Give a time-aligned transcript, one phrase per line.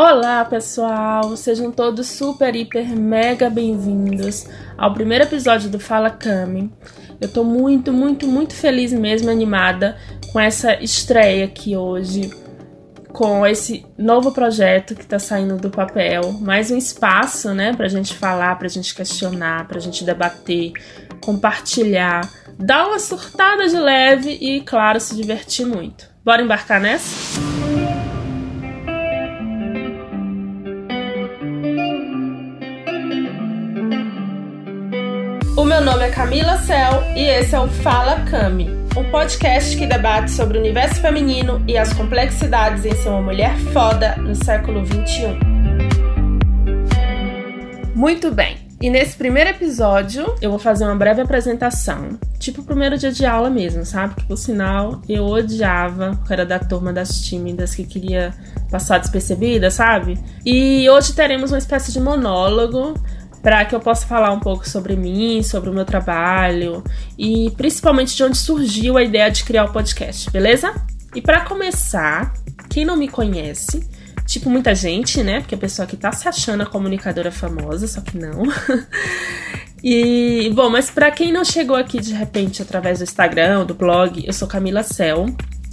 [0.00, 1.36] Olá, pessoal!
[1.36, 6.72] Sejam todos super, hiper, mega bem-vindos ao primeiro episódio do Fala Cami.
[7.20, 9.98] Eu tô muito, muito, muito feliz mesmo, animada
[10.32, 12.30] com essa estreia aqui hoje,
[13.08, 16.32] com esse novo projeto que tá saindo do papel.
[16.34, 20.74] Mais um espaço, né, pra gente falar, pra gente questionar, pra gente debater,
[21.20, 22.20] compartilhar,
[22.56, 26.08] dar uma surtada de leve e, claro, se divertir muito.
[26.24, 27.47] Bora embarcar nessa?
[35.58, 39.88] O meu nome é Camila Cel e esse é o Fala Cami, um podcast que
[39.88, 44.86] debate sobre o universo feminino e as complexidades em ser uma mulher foda no século
[44.86, 45.36] XXI.
[47.92, 52.96] Muito bem, e nesse primeiro episódio eu vou fazer uma breve apresentação, tipo o primeiro
[52.96, 54.14] dia de aula mesmo, sabe?
[54.14, 58.32] Que por sinal eu odiava, porque era da turma das tímidas que queria
[58.70, 60.20] passar despercebida, sabe?
[60.46, 62.94] E hoje teremos uma espécie de monólogo
[63.42, 66.82] para que eu possa falar um pouco sobre mim, sobre o meu trabalho
[67.16, 70.74] e principalmente de onde surgiu a ideia de criar o podcast, beleza?
[71.14, 72.34] E para começar,
[72.68, 73.88] quem não me conhece,
[74.26, 75.40] tipo muita gente, né?
[75.40, 78.42] Porque a pessoa que tá se achando a comunicadora famosa, só que não.
[79.82, 84.22] e bom, mas para quem não chegou aqui de repente através do Instagram, do blog,
[84.26, 85.26] eu sou Camila Cel.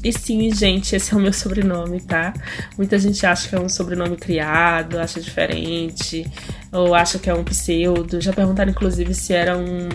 [0.05, 2.31] E sim, gente, esse é o meu sobrenome, tá?
[2.77, 6.31] Muita gente acha que é um sobrenome criado, acha diferente,
[6.71, 8.21] ou acha que é um pseudo.
[8.21, 9.89] Já perguntaram, inclusive, se era um,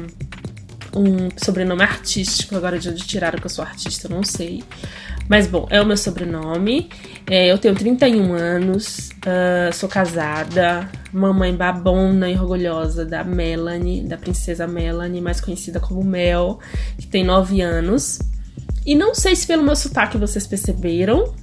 [0.97, 2.56] um sobrenome artístico.
[2.56, 4.64] Agora, de onde tiraram que eu sou artista, eu não sei.
[5.28, 6.91] Mas, bom, é o meu sobrenome.
[7.25, 14.16] É, eu tenho 31 anos, uh, sou casada, mamãe babona e orgulhosa da Melanie, da
[14.16, 16.58] princesa Melanie, mais conhecida como Mel,
[16.98, 18.19] que tem 9 anos.
[18.84, 21.34] E não sei se pelo meu sotaque vocês perceberam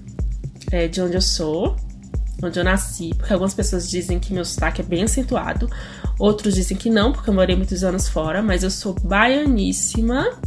[0.71, 1.75] é, de onde eu sou,
[2.43, 5.69] onde eu nasci, porque algumas pessoas dizem que meu sotaque é bem acentuado,
[6.19, 10.39] outros dizem que não, porque eu morei muitos anos fora, mas eu sou baianíssima,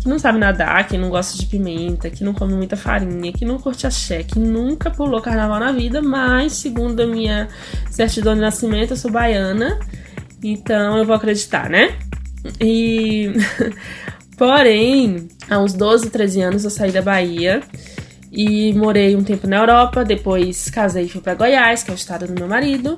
[0.00, 3.44] que não sabe nadar, que não gosta de pimenta, que não come muita farinha, que
[3.44, 7.48] não curte axé, que nunca pulou carnaval na vida, mas segundo a minha
[7.90, 9.78] certidão de nascimento, eu sou baiana,
[10.42, 11.96] então eu vou acreditar, né?
[12.60, 13.32] E.
[14.38, 17.60] Porém, há uns 12, 13 anos eu saí da Bahia
[18.30, 21.96] e morei um tempo na Europa, depois casei e fui para Goiás, que é o
[21.96, 22.96] estado do meu marido.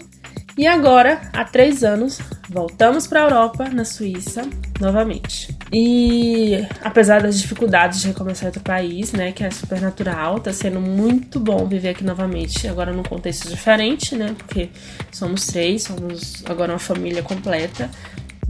[0.58, 2.18] E agora, há três anos,
[2.50, 4.42] voltamos para a Europa, na Suíça,
[4.78, 5.56] novamente.
[5.72, 10.78] E apesar das dificuldades de recomeçar outro país, né, que é super natural, tá sendo
[10.78, 14.68] muito bom viver aqui novamente, agora num contexto diferente, né, porque
[15.10, 17.88] somos três, somos agora uma família completa.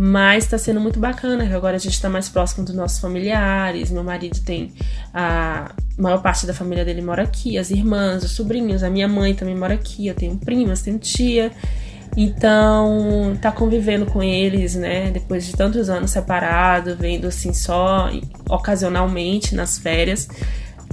[0.02, 3.90] Mas tá sendo muito bacana, que agora a gente tá mais próximo dos nossos familiares.
[3.90, 4.72] Meu marido tem
[5.12, 9.34] a maior parte da família dele mora aqui, as irmãs, os sobrinhos, a minha mãe
[9.34, 11.52] também mora aqui, eu tenho primas, tenho tia.
[12.16, 18.10] Então, tá convivendo com eles, né, depois de tantos anos separado, vendo assim só
[18.48, 20.26] ocasionalmente nas férias,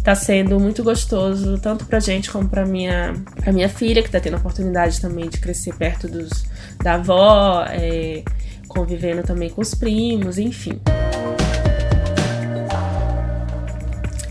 [0.04, 4.20] tá sendo muito gostoso, tanto pra gente como pra minha, pra minha filha, que tá
[4.20, 6.46] tendo a oportunidade também de crescer perto dos,
[6.84, 8.22] da avó, é,
[8.78, 10.80] convivendo também com os primos, enfim.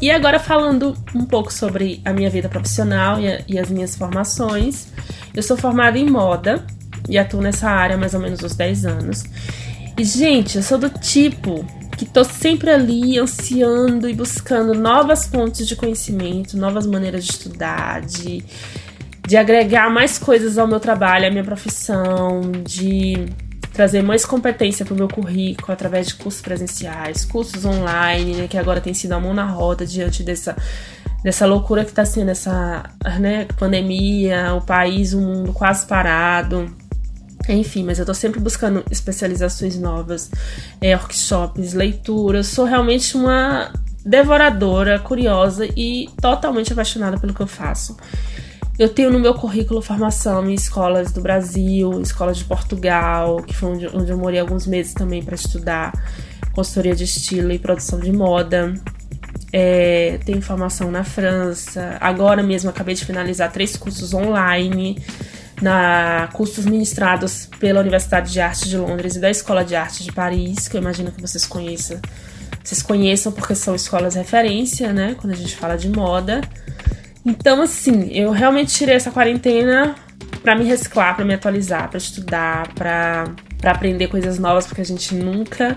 [0.00, 3.96] E agora falando um pouco sobre a minha vida profissional e, a, e, as minhas
[3.96, 4.86] formações.
[5.34, 6.64] Eu sou formada em moda
[7.08, 9.24] e atuo nessa área há mais ou menos uns 10 anos.
[9.98, 15.66] E, gente, eu sou do tipo que tô sempre ali ansiando e buscando novas fontes
[15.66, 18.44] de conhecimento, novas maneiras de estudar, de,
[19.26, 23.26] de agregar mais coisas ao meu trabalho, à minha profissão, de
[23.76, 28.56] trazer mais competência para o meu currículo através de cursos presenciais, cursos online, né, que
[28.56, 30.56] agora tem sido a mão na roda diante dessa,
[31.22, 32.84] dessa loucura que está sendo essa
[33.20, 36.74] né, pandemia, o país, o mundo quase parado.
[37.50, 40.30] Enfim, mas eu tô sempre buscando especializações novas,
[40.80, 42.46] é, workshops, leituras.
[42.46, 43.70] Sou realmente uma
[44.02, 47.94] devoradora, curiosa e totalmente apaixonada pelo que eu faço.
[48.78, 53.70] Eu tenho no meu currículo formação em escolas do Brasil, escolas de Portugal, que foi
[53.70, 55.92] onde, onde eu morei alguns meses também para estudar
[56.52, 58.74] consultoria de estilo e produção de moda.
[59.50, 61.96] É, tenho formação na França.
[62.00, 65.02] Agora mesmo acabei de finalizar três cursos online,
[65.62, 70.12] na cursos ministrados pela Universidade de Arte de Londres e da Escola de Arte de
[70.12, 71.98] Paris, que eu imagino que vocês conheçam.
[72.62, 75.16] Vocês conheçam porque são escolas referência, né?
[75.18, 76.42] Quando a gente fala de moda.
[77.26, 79.96] Então, assim, eu realmente tirei essa quarentena
[80.44, 83.24] para me reciclar, para me atualizar, para estudar, para
[83.64, 85.76] aprender coisas novas, porque a gente nunca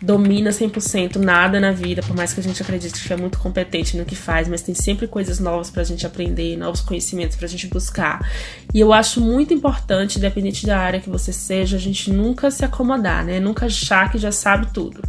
[0.00, 3.94] domina 100% nada na vida, por mais que a gente acredite que é muito competente
[3.96, 7.66] no que faz, mas tem sempre coisas novas pra gente aprender, novos conhecimentos pra gente
[7.66, 8.26] buscar.
[8.72, 12.64] E eu acho muito importante, independente da área que você seja, a gente nunca se
[12.64, 13.38] acomodar, né?
[13.38, 15.02] Nunca achar que já sabe tudo.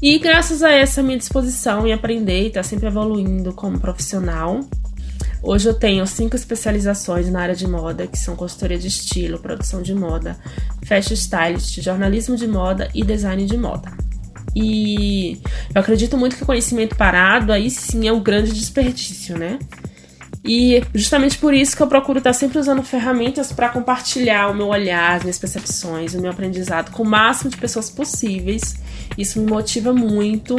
[0.00, 4.60] E graças a essa minha disposição em aprender e estar tá sempre evoluindo como profissional,
[5.42, 9.80] Hoje eu tenho cinco especializações na área de moda, que são consultoria de estilo, produção
[9.80, 10.36] de moda,
[10.84, 13.92] fashion stylist, jornalismo de moda e design de moda.
[14.54, 15.40] E
[15.74, 19.58] eu acredito muito que o conhecimento parado aí sim é um grande desperdício, né?
[20.44, 24.68] E justamente por isso que eu procuro estar sempre usando ferramentas para compartilhar o meu
[24.68, 28.76] olhar, as minhas percepções, o meu aprendizado com o máximo de pessoas possíveis.
[29.16, 30.56] Isso me motiva muito.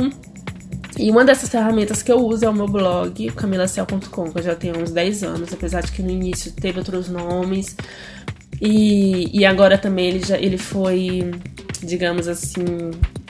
[0.99, 4.53] E uma dessas ferramentas que eu uso é o meu blog, camilacel.com, que eu já
[4.53, 7.77] tenho uns 10 anos, apesar de que no início teve outros nomes.
[8.61, 11.31] E, e agora também ele, já, ele foi,
[11.81, 12.65] digamos assim,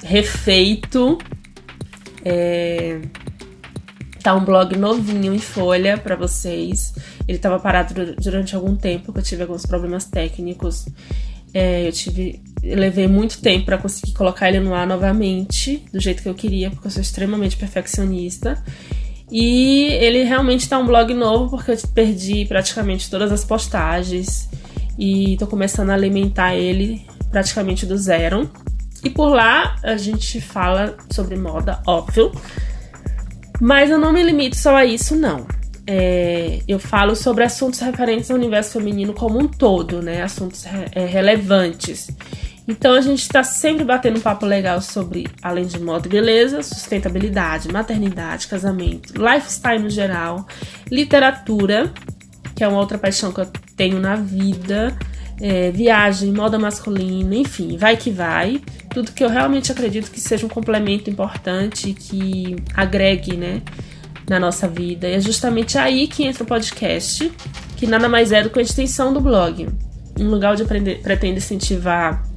[0.01, 1.19] refeito.
[2.25, 3.01] É,
[4.23, 6.95] tá um blog novinho em folha para vocês.
[7.27, 10.87] Ele estava parado durante algum tempo, que eu tive alguns problemas técnicos.
[11.53, 16.21] É, eu tive, levei muito tempo para conseguir colocar ele no ar novamente, do jeito
[16.21, 18.61] que eu queria, porque eu sou extremamente perfeccionista.
[19.31, 24.49] E ele realmente tá um blog novo, porque eu perdi praticamente todas as postagens
[24.97, 28.49] e tô começando a alimentar ele praticamente do zero.
[29.03, 32.31] E por lá a gente fala sobre moda, óbvio.
[33.61, 35.45] Mas eu não me limito só a isso, não.
[35.85, 40.21] É, eu falo sobre assuntos referentes ao universo feminino como um todo, né?
[40.21, 42.09] Assuntos re é, relevantes.
[42.69, 46.61] Então a gente está sempre batendo um papo legal sobre, além de moda e beleza,
[46.61, 50.47] sustentabilidade, maternidade, casamento, lifestyle no geral,
[50.91, 51.91] literatura,
[52.55, 54.95] que é uma outra paixão que eu tenho na vida
[55.41, 58.61] é, viagem, moda masculina, enfim, vai que vai.
[58.93, 63.63] Tudo que eu realmente acredito que seja um complemento importante que agregue, né,
[64.29, 65.07] na nossa vida.
[65.07, 67.31] E é justamente aí que entra o podcast,
[67.77, 69.67] que nada mais é do que a extensão do blog.
[70.19, 70.65] Um lugar onde
[71.01, 72.28] pretende incentivar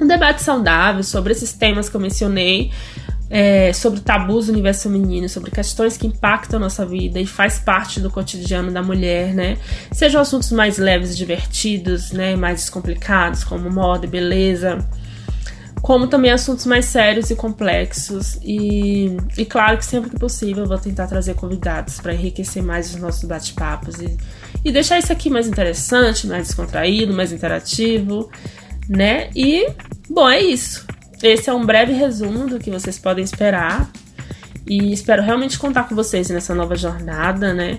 [0.00, 2.70] um debate saudável sobre esses temas que eu mencionei,
[3.28, 8.00] é, sobre tabus do universo feminino, sobre questões que impactam nossa vida e faz parte
[8.00, 9.58] do cotidiano da mulher, né?
[9.90, 12.36] Sejam assuntos mais leves e divertidos, né?
[12.36, 14.78] Mais descomplicados, como moda beleza,
[15.82, 18.38] como também assuntos mais sérios e complexos.
[18.42, 22.94] E, e claro que sempre que possível eu vou tentar trazer convidados para enriquecer mais
[22.94, 24.16] os nossos bate-papos e,
[24.64, 28.30] e deixar isso aqui mais interessante, mais descontraído, mais interativo,
[28.88, 29.30] né?
[29.34, 29.68] E,
[30.08, 30.86] bom, é isso.
[31.22, 33.90] Esse é um breve resumo do que vocês podem esperar.
[34.68, 37.78] E espero realmente contar com vocês nessa nova jornada, né?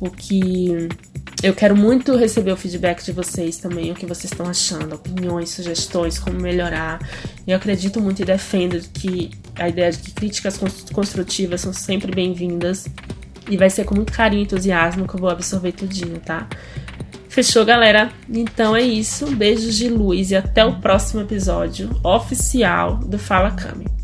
[0.00, 0.88] O que
[1.42, 5.50] eu quero muito receber o feedback de vocês também, o que vocês estão achando, opiniões,
[5.50, 7.00] sugestões, como melhorar.
[7.46, 10.58] Eu acredito muito e defendo que a ideia de que críticas
[10.92, 12.86] construtivas são sempre bem-vindas.
[13.50, 16.46] E vai ser com muito carinho e entusiasmo que eu vou absorver tudinho, tá?
[17.38, 18.10] Fechou, galera?
[18.28, 19.24] Então é isso.
[19.36, 23.97] Beijos de luz e até o próximo episódio oficial do Fala Cami.